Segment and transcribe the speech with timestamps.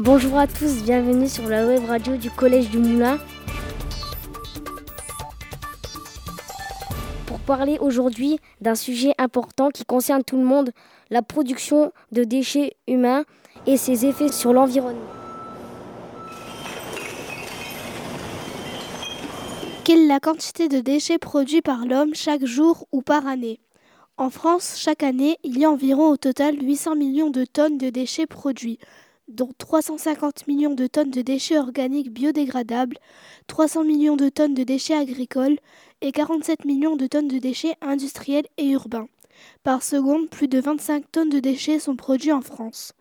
[0.00, 3.18] Bonjour à tous, bienvenue sur la web radio du Collège du Moulin.
[7.26, 10.70] Pour parler aujourd'hui d'un sujet important qui concerne tout le monde,
[11.10, 13.24] la production de déchets humains
[13.66, 15.00] et ses effets sur l'environnement.
[19.84, 23.58] Quelle est la quantité de déchets produits par l'homme chaque jour ou par année?
[24.16, 27.90] En France, chaque année, il y a environ au total 800 millions de tonnes de
[27.90, 28.78] déchets produits,
[29.28, 32.98] dont 350 millions de tonnes de déchets organiques biodégradables,
[33.46, 35.58] 300 millions de tonnes de déchets agricoles
[36.00, 39.08] et 47 millions de tonnes de déchets industriels et urbains.
[39.62, 42.92] Par seconde, plus de 25 tonnes de déchets sont produits en France.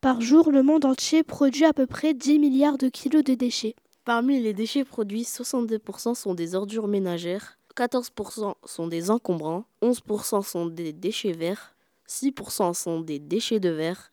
[0.00, 3.76] Par jour, le monde entier produit à peu près 10 milliards de kilos de déchets.
[4.04, 10.66] Parmi les déchets produits, 62% sont des ordures ménagères, 14% sont des encombrants, 11% sont
[10.66, 11.76] des déchets verts,
[12.08, 14.12] 6% sont des déchets de verre.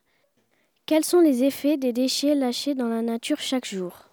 [0.90, 4.06] Quels sont les effets des déchets lâchés dans la nature chaque jour?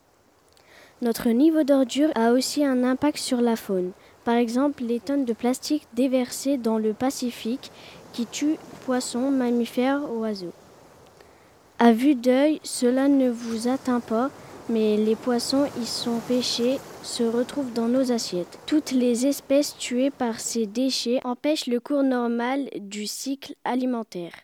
[1.01, 3.93] Notre niveau d'ordure a aussi un impact sur la faune.
[4.27, 7.71] Par exemple, les tonnes de plastique déversées dans le Pacifique
[8.13, 10.53] qui tuent poissons, mammifères, oiseaux.
[11.79, 14.31] À vue d'œil, cela ne vous atteint pas,
[14.69, 18.59] mais les poissons y sont pêchés se retrouvent dans nos assiettes.
[18.67, 24.35] Toutes les espèces tuées par ces déchets empêchent le cours normal du cycle alimentaire.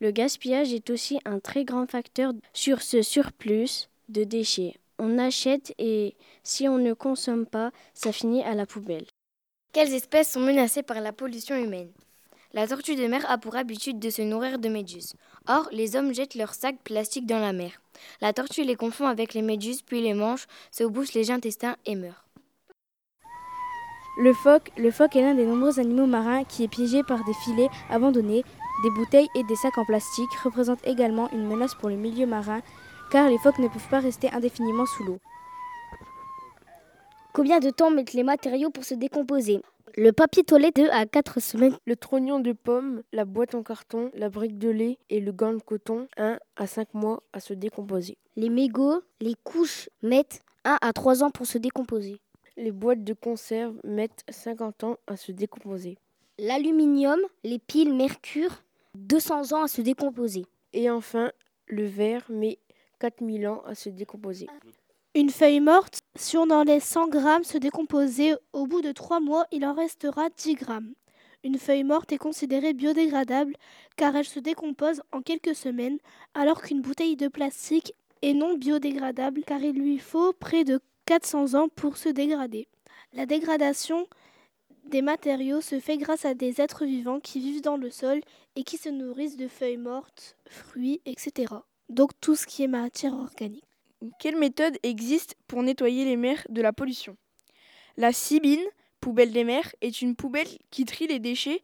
[0.00, 4.74] Le gaspillage est aussi un très grand facteur sur ce surplus de déchets.
[4.98, 9.06] On achète et si on ne consomme pas, ça finit à la poubelle.
[9.72, 11.90] Quelles espèces sont menacées par la pollution humaine?
[12.52, 15.14] La tortue de mer a pour habitude de se nourrir de méduses.
[15.46, 17.72] Or, les hommes jettent leurs sacs plastiques dans la mer.
[18.20, 21.94] La tortue les confond avec les méduses, puis les mange, se bouche les intestins et
[21.94, 22.24] meurt.
[24.18, 27.34] Le phoque, le phoque est l'un des nombreux animaux marins qui est piégé par des
[27.44, 28.44] filets abandonnés,
[28.82, 32.60] des bouteilles et des sacs en plastique représente également une menace pour le milieu marin
[33.10, 35.18] car les phoques ne peuvent pas rester indéfiniment sous l'eau.
[37.32, 39.60] Combien de temps mettent les matériaux pour se décomposer?
[39.96, 41.76] Le papier toilette 2 à 4 semaines.
[41.86, 45.54] Le trognon de pomme, la boîte en carton, la brique de lait et le gant
[45.54, 48.18] de coton 1 à 5 mois à se décomposer.
[48.36, 52.20] Les mégots, les couches mettent 1 à 3 ans pour se décomposer.
[52.58, 55.96] Les boîtes de conserve mettent 50 ans à se décomposer.
[56.38, 58.62] L'aluminium, les piles mercure,
[58.96, 60.46] 200 ans à se décomposer.
[60.72, 61.32] Et enfin,
[61.66, 62.58] le verre met
[63.00, 64.46] 4000 ans à se décomposer.
[65.14, 69.20] Une feuille morte, si on en laisse 100 grammes se décomposer, au bout de 3
[69.20, 70.92] mois, il en restera 10 grammes.
[71.44, 73.54] Une feuille morte est considérée biodégradable
[73.96, 75.98] car elle se décompose en quelques semaines,
[76.34, 81.54] alors qu'une bouteille de plastique est non biodégradable car il lui faut près de 400
[81.54, 82.68] ans pour se dégrader.
[83.12, 84.08] La dégradation
[84.88, 88.20] des matériaux se fait grâce à des êtres vivants qui vivent dans le sol
[88.54, 91.54] et qui se nourrissent de feuilles mortes, fruits, etc.
[91.88, 93.64] Donc tout ce qui est matière organique.
[94.18, 97.16] Quelle méthode existe pour nettoyer les mers de la pollution?
[97.96, 98.64] La Cibine,
[99.00, 101.62] poubelle des mers, est une poubelle qui trie les déchets.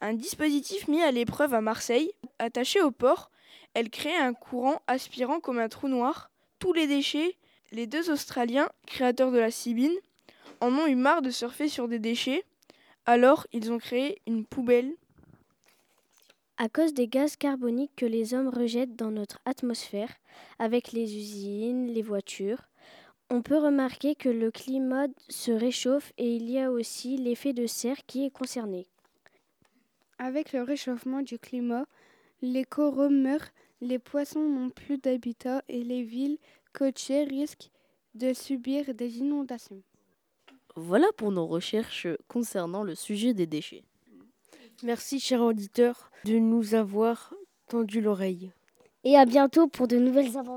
[0.00, 3.30] Un dispositif mis à l'épreuve à Marseille, attaché au port,
[3.74, 7.36] elle crée un courant aspirant comme un trou noir tous les déchets.
[7.72, 9.94] Les deux Australiens, créateurs de la Cibine,
[10.60, 12.44] en ont eu marre de surfer sur des déchets.
[13.06, 14.94] Alors, ils ont créé une poubelle
[16.58, 20.10] à cause des gaz carboniques que les hommes rejettent dans notre atmosphère,
[20.58, 22.68] avec les usines, les voitures,
[23.32, 27.66] on peut remarquer que le climat se réchauffe et il y a aussi l'effet de
[27.66, 28.88] serre qui est concerné.
[30.18, 31.86] Avec le réchauffement du climat,
[32.42, 33.50] les coraux meurent,
[33.80, 36.38] les poissons n'ont plus d'habitat et les villes
[36.72, 37.70] côtières risquent
[38.14, 39.82] de subir des inondations.
[40.82, 43.84] Voilà pour nos recherches concernant le sujet des déchets.
[44.82, 47.34] Merci, chers auditeurs, de nous avoir
[47.68, 48.50] tendu l'oreille.
[49.04, 50.56] Et à bientôt pour de nouvelles aventures.